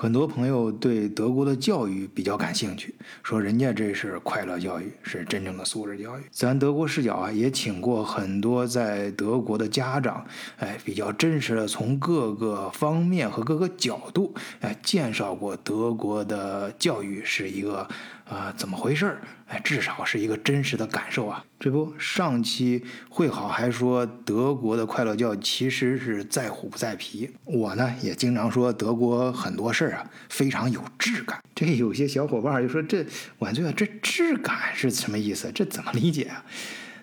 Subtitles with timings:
[0.00, 6.22] 很多朋友对德国的教育比较感兴趣，说人家这是快乐教育，是真正的素质教育。
[6.30, 10.24] 咱德国视角啊，也请过很多在德国的家长，
[10.56, 17.86] 哎，比较真实的从各个方面和各个角度，哎，介绍过德国的教育是一个。
[18.30, 19.20] 啊，怎么回事儿？
[19.48, 21.44] 哎，至少是一个真实的感受啊！
[21.58, 27.28] 这不，上期会好还说德国的快乐教其实是在虎不在皮。
[27.44, 31.42] 我呢也经常说德国很多事儿啊非常有质感。
[31.52, 33.04] 这有些小伙伴就说这
[33.40, 35.50] 晚醉啊，这质感是什么意思？
[35.52, 36.44] 这怎么理解啊？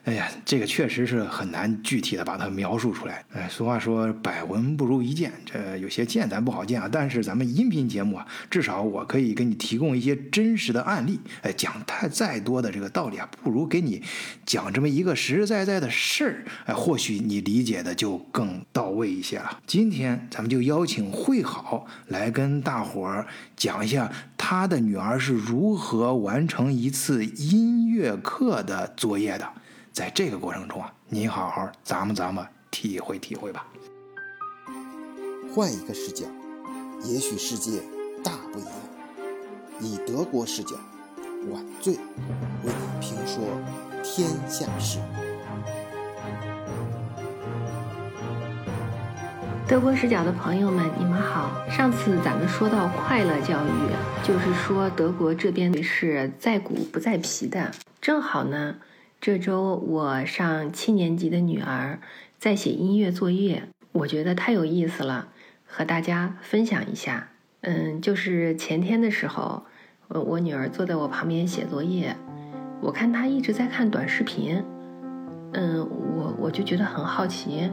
[0.07, 3.25] 哎呀，这个确实是很难具体的把它描述出来。
[3.33, 6.87] 哎，俗话说百闻不如一见，这有些见咱不好见啊。
[6.89, 11.19] 但是咱们音频节目啊，至少我可以给你提供一些真实的案例。
[11.41, 14.01] 哎，讲太再多的这个道理啊，不如给你
[14.45, 16.45] 讲这么一个实实在在的事儿。
[16.67, 19.59] 哎，或许你理解的就更到位一些了。
[19.67, 23.27] 今天咱们就邀请会好来跟大伙儿
[23.57, 29.45] 讲一下他的女儿是如何完成一次音乐课的作业的。
[29.97, 33.65] 在这个过程中啊，你好好咱们咱们，体会体会吧。
[35.51, 36.27] 换一个视角，
[37.03, 37.81] 也许世界
[38.23, 38.71] 大不一样。
[39.81, 40.75] 以德国视角，
[41.49, 41.99] 晚醉为
[42.65, 43.43] 你评说
[44.03, 44.99] 天下事。
[49.67, 51.67] 德国视角的朋友们，你们好。
[51.71, 58.75] 上次咱们说到快乐教育，就是说德国这边是在骨不在皮的，正好呢。
[59.27, 61.99] 这周我上七年级的女儿
[62.39, 65.27] 在写音乐作业，我觉得太有意思了，
[65.65, 67.27] 和大家分享一下。
[67.59, 69.63] 嗯，就是前天的时候，
[70.07, 72.15] 我我女儿坐在我旁边写作业，
[72.79, 74.63] 我看她一直在看短视频。
[75.51, 75.79] 嗯，
[76.15, 77.69] 我我就觉得很好奇，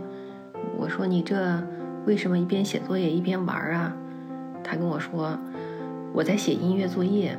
[0.77, 1.63] 我说你这
[2.05, 3.97] 为什么一边写作业一边玩啊？
[4.65, 5.39] 她跟我说
[6.13, 7.39] 我在写音乐作业。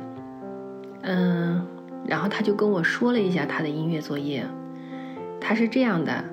[1.02, 1.66] 嗯。
[2.06, 4.46] 然后他就跟我说了一下他的音乐作业，
[5.40, 6.24] 他是这样的，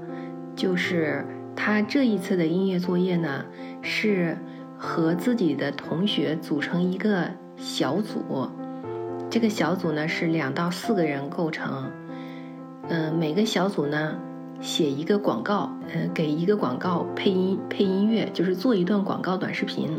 [0.56, 1.26] 就是
[1.56, 3.44] 他这一次的音乐作业呢，
[3.82, 4.38] 是
[4.78, 8.48] 和自己的同学组成一个小组，
[9.30, 11.90] 这个小组呢是两到四个人构成，
[12.90, 14.16] 嗯，每个小组呢
[14.62, 19.98] 写一个广告，嗯，给一个广告配音配音乐，就是做一段广告短视频，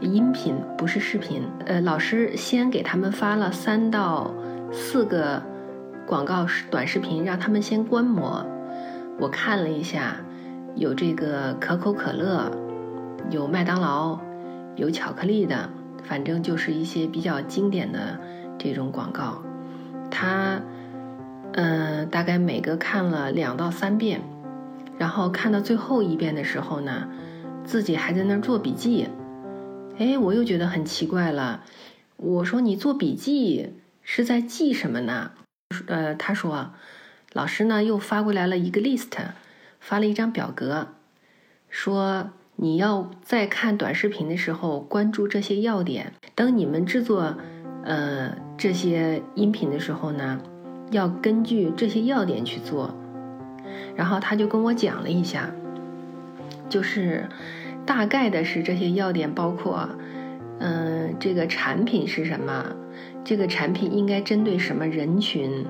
[0.00, 4.34] 音频不是视频，呃，老师先给他们发了三到。
[4.70, 5.42] 四个
[6.06, 8.44] 广告短视频，让他们先观摩。
[9.18, 10.16] 我看了一下，
[10.76, 12.50] 有这个可口可乐，
[13.30, 14.18] 有麦当劳，
[14.76, 15.68] 有巧克力的，
[16.04, 18.18] 反正就是一些比较经典的
[18.58, 19.42] 这种广告。
[20.10, 20.60] 他，
[21.52, 24.20] 嗯，大概每个看了两到三遍，
[24.98, 27.08] 然后看到最后一遍的时候呢，
[27.64, 29.08] 自己还在那儿做笔记。
[29.98, 31.62] 哎，我又觉得很奇怪了。
[32.16, 33.74] 我说你做笔记。
[34.10, 35.32] 是在记什么呢？
[35.86, 36.72] 呃，他说，
[37.34, 39.10] 老师呢又发过来了一个 list，
[39.80, 40.88] 发了一张表格，
[41.68, 46.14] 说你要在看短视频的时候关注这些要点。
[46.34, 47.36] 等你们制作
[47.84, 50.40] 呃这些音频的时候呢，
[50.90, 52.96] 要根据这些要点去做。
[53.94, 55.50] 然后他就跟我讲了一下，
[56.70, 57.28] 就是
[57.84, 59.86] 大概的是这些要点包括，
[60.60, 62.74] 嗯，这个产品是什么。
[63.24, 65.66] 这个产品应该针对什么人群？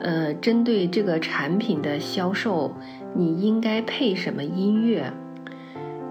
[0.00, 2.74] 呃，针对这个产品的销售，
[3.14, 5.12] 你应该配什么音乐？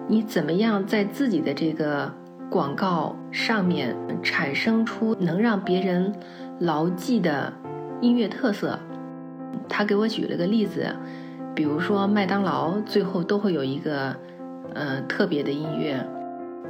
[0.07, 2.11] 你怎么样在自己的这个
[2.49, 6.13] 广告上面产生出能让别人
[6.59, 7.53] 牢记的
[8.01, 8.79] 音乐特色？
[9.69, 10.95] 他给我举了个例子，
[11.55, 14.15] 比如说麦当劳最后都会有一个
[14.73, 16.03] 呃特别的音乐。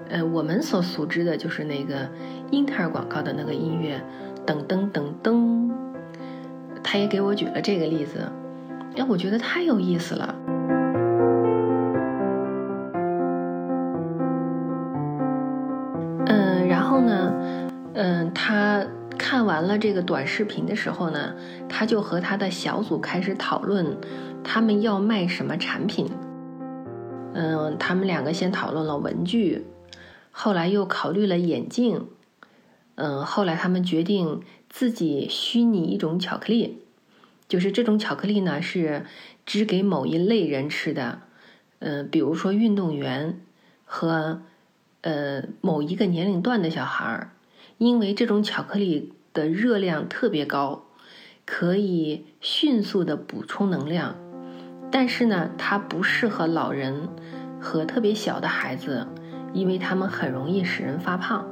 [0.10, 2.08] 呃，我们所熟知的就是那个
[2.52, 4.02] 英特尔广告的那个音乐，
[4.46, 5.72] 噔噔噔噔。
[6.84, 8.20] 他也给我举了这个例子，
[8.96, 10.36] 哎，我觉得太有意思了。
[16.28, 17.34] 嗯，然后呢，
[17.94, 18.86] 嗯，他
[19.18, 21.34] 看完了这个短视频的时候呢，
[21.68, 23.98] 他就和他的小组开始讨论，
[24.44, 26.12] 他们要卖什么产品。
[27.34, 29.66] 嗯，他们两个先讨论了文具。
[30.36, 32.08] 后来又考虑了眼镜，
[32.96, 36.80] 嗯，后来他们决定自己虚拟一种巧克力，
[37.48, 39.06] 就是这种巧克力呢是
[39.46, 41.22] 只给某一类人吃的，
[41.80, 43.42] 嗯，比如说运动员
[43.86, 44.42] 和
[45.02, 47.32] 呃某一个年龄段的小孩儿，
[47.78, 50.86] 因为这种巧克力的热量特别高，
[51.46, 54.16] 可以迅速的补充能量，
[54.92, 57.08] 但是呢，它不适合老人
[57.62, 59.08] 和特别小的孩子。
[59.54, 61.48] 因为他们很容易使人发胖。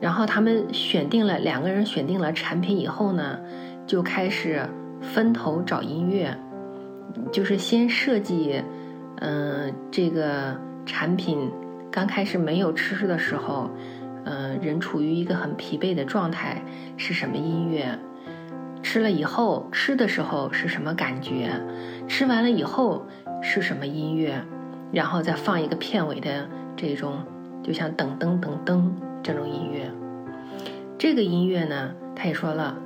[0.00, 3.38] 然后他们选定了两个人选定了产品以后呢，
[3.86, 4.68] 就开始
[5.00, 6.36] 分头找音乐，
[7.30, 8.60] 就是先设计，
[9.20, 11.48] 嗯，这个产品
[11.90, 13.70] 刚开始没有吃的时候，
[14.24, 16.60] 嗯，人处于一个很疲惫的状态，
[16.96, 17.96] 是什么音乐？
[18.82, 21.52] 吃了以后，吃的时候是什么感觉？
[22.08, 23.06] 吃完了以后
[23.40, 24.44] 是什么音乐？
[24.92, 27.24] 然后再放一个片尾的这种，
[27.62, 28.82] 就像噔噔噔噔
[29.22, 29.90] 这种音乐。
[30.98, 32.76] 这个音乐呢，他也说了，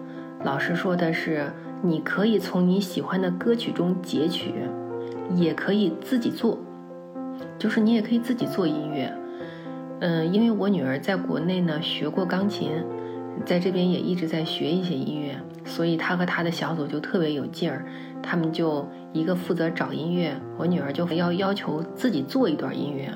[0.44, 4.55] 老师说的是，你可以从你喜欢的歌曲中截取，
[5.35, 6.58] 也可以自己做，
[7.58, 9.12] 就是你也可以自己做音乐。
[10.00, 12.70] 嗯，因为我女儿在国内呢学过钢琴，
[13.44, 15.37] 在这边也一直在学一些音乐。
[15.65, 17.85] 所以他和他的小组就特别有劲儿，
[18.23, 23.12] 他们就一个负责找音乐，我女儿就要要求自己做一段音乐，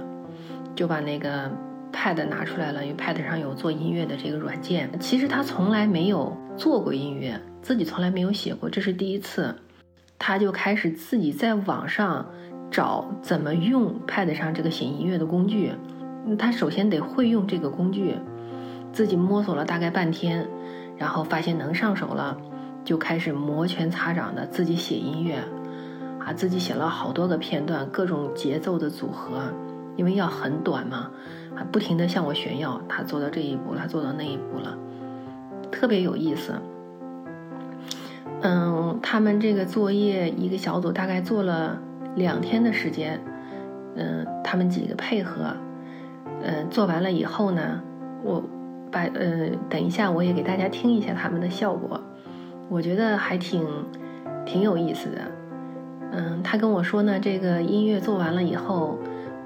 [0.74, 1.48] 就把那个
[1.92, 4.90] Pad 拿出来了，因为 Pad 上有做音乐的这个软件。
[4.98, 9.54] 其实他从来没有做过音乐，自己从来没有写过，这是第一次。
[10.18, 12.26] 他就开始自己在网上
[12.68, 15.70] 找怎么用 Pad 上这个写音乐的工具。
[16.36, 18.16] 他首先得会用这个工具，
[18.92, 20.46] 自己摸索了大概半天。
[20.98, 22.36] 然后发现能上手了，
[22.84, 25.36] 就开始摩拳擦掌的自己写音乐，
[26.18, 29.44] 啊，自己写了好多个片段，各种节奏的组合，
[29.96, 31.10] 因为要很短嘛，
[31.56, 34.76] 还，不停的向我炫耀，他做到这一步了，他做到那一步了，
[35.72, 36.52] 特别有意思。
[38.42, 41.78] 嗯，他们这个作业一个小组大概做了
[42.14, 43.18] 两天的时间，
[43.96, 45.56] 嗯，他们几个配合，
[46.42, 47.80] 嗯，做完了以后呢，
[48.22, 48.44] 我。
[48.90, 52.00] 把呃，等一下，我也给大家听一下他们的效果，
[52.68, 53.66] 我觉得还挺
[54.44, 55.18] 挺有意思的。
[56.12, 58.98] 嗯，他跟我说呢，这个音乐做完了以后，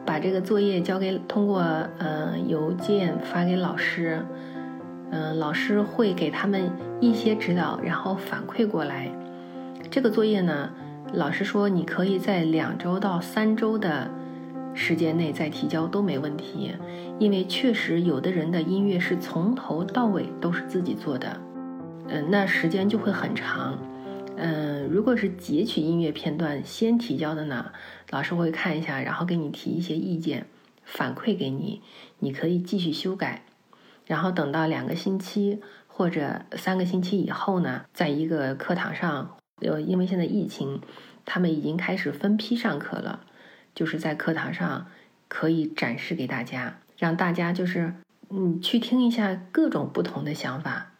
[0.06, 1.60] 把这个作业交给通过
[1.98, 4.24] 呃邮件发给老师，
[5.10, 6.70] 嗯，老师会给他们
[7.00, 9.10] 一些指导，然后反馈过来。
[9.90, 10.70] 这个作业呢，
[11.12, 14.08] 老师说你可以在两周到三周的。
[14.74, 16.72] 时间内再提交都没问题，
[17.18, 21.40] 因为确实有的人的音乐是从头到尾都是自己做的，
[22.08, 23.78] 嗯，那时间就会很长。
[24.36, 27.70] 嗯，如果是截取音乐片段先提交的呢，
[28.10, 30.46] 老师会看一下，然后给你提一些意见，
[30.84, 31.80] 反馈给你，
[32.18, 33.44] 你可以继续修改。
[34.06, 40.80] 然后等到两个星期或者三个星期以后呢，在一个课堂上，呃，因为现在疫情，
[41.24, 43.20] 他们已经开始分批上课了。
[43.74, 44.86] 就是在课堂上
[45.28, 47.94] 可以展示给大家，让大家就是
[48.30, 50.92] 嗯去听一下各种不同的想法。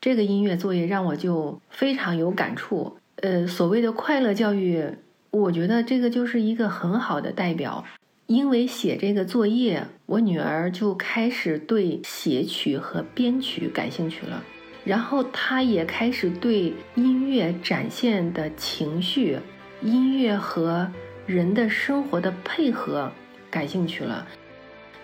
[0.00, 2.98] 这个音乐作业让我就非常有感触。
[3.16, 4.84] 呃，所谓的快乐教育，
[5.30, 7.84] 我觉得这个就是一个很好的代表。
[8.26, 14.42] 因为写这个作业，我女儿就开始对写曲和编曲感兴趣了，
[14.84, 19.38] 然后她也开始对音乐展现的情绪、
[19.82, 20.90] 音乐和。
[21.26, 23.10] 人的生活的配合
[23.50, 24.26] 感兴趣了，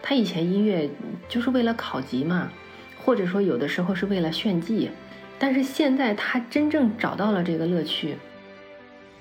[0.03, 0.91] 他以前音乐
[1.29, 2.51] 就是为了考级嘛，
[3.05, 4.91] 或者说有的时候是为了炫技，
[5.39, 8.17] 但是现在他真正找到了这个乐趣。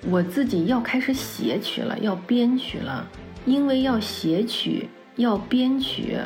[0.09, 3.07] 我自己要开始写曲了，要编曲了，
[3.45, 6.17] 因为要写曲要编曲，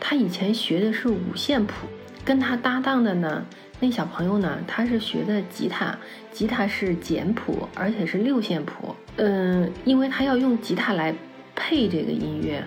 [0.00, 1.86] 他以前学的是五线谱，
[2.24, 3.44] 跟他搭档的呢。
[3.80, 4.58] 那小朋友呢？
[4.64, 5.98] 他是学的吉他，
[6.30, 8.94] 吉他是简谱，而且是六线谱。
[9.16, 11.12] 嗯，因为他要用吉他来
[11.56, 12.64] 配这个音乐，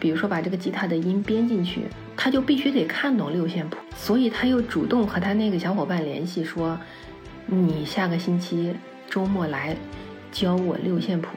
[0.00, 1.82] 比如说把这个吉他的音编进去，
[2.16, 3.76] 他就必须得看懂六线谱。
[3.94, 6.76] 所以他又主动和他那个小伙伴联系，说
[7.46, 8.74] ：“你下个星期
[9.08, 9.76] 周末来
[10.32, 11.28] 教我六线谱，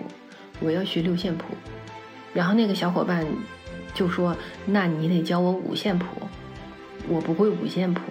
[0.60, 1.54] 我要学六线谱。”
[2.34, 3.24] 然后那个小伙伴
[3.94, 4.36] 就说
[4.66, 6.06] ：“那你得教我五线谱，
[7.10, 8.02] 我不会五线谱。”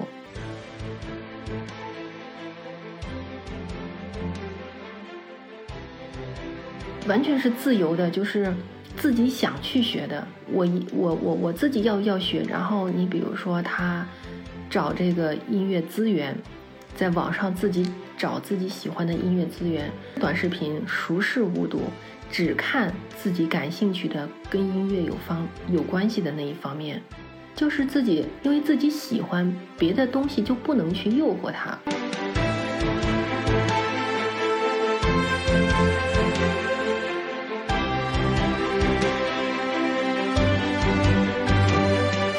[7.09, 8.53] 完全是自由的，就是
[8.99, 10.29] 自己想去学的。
[10.53, 12.43] 我一我我我自己要要学。
[12.43, 14.07] 然后你比如说他
[14.69, 16.37] 找这个音乐资源，
[16.95, 19.91] 在网上自己找自己喜欢的音乐资源，
[20.21, 21.81] 短视频熟视无睹，
[22.31, 27.03] 只看自己感兴趣的跟音乐有方有关系的那一方面，
[27.59, 31.77] 就是自己因为自己喜欢别的东西就不能去诱惑他。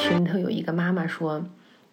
[0.00, 1.44] 群里头有一个妈妈说，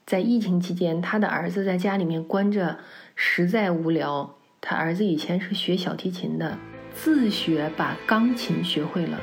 [0.05, 2.79] 在疫情期间，她的儿子在家里面关着，
[3.13, 4.36] 实在无聊。
[4.62, 6.57] 他儿子以前是学小提琴的，
[6.96, 9.19] 自学把钢琴学会了，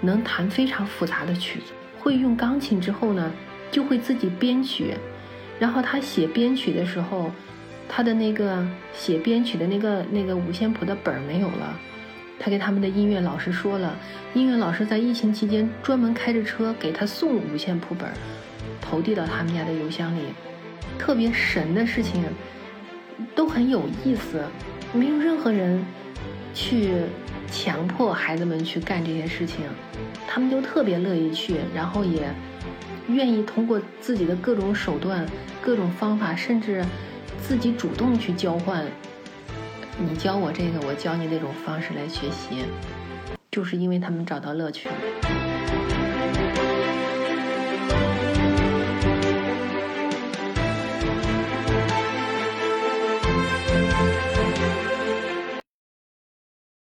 [0.00, 1.72] 能弹非常复杂的曲子，
[2.08, 3.30] 会用钢琴之后呢，
[3.70, 4.94] 就会自己编曲。
[5.58, 7.30] 然后他写编曲的时候，
[7.86, 11.78] 他的那个写编曲的那个那个五线谱的本儿没有了，
[12.40, 13.94] 他给他们的音乐老师说了，
[14.32, 18.14] 音乐老师在疫情期间专门开着车给他送五线谱本儿，
[18.80, 20.20] 投递到他们家的邮箱里。
[20.98, 22.24] 特别神的事情，
[23.34, 24.42] 都很有意思，
[24.94, 25.84] 没有任何人
[26.54, 26.90] 去
[27.50, 29.64] 强迫孩子们去干这些事情，
[30.26, 32.32] 他们就特别乐意去，然后也
[33.08, 35.26] 愿意通过自己的各种手段、
[35.60, 36.84] 各种方法，甚至
[37.40, 38.84] 自己主动去交换，
[39.98, 42.64] 你教我这个，我教你那种方式来学习，
[43.50, 45.37] 就是因为他们找到乐趣了。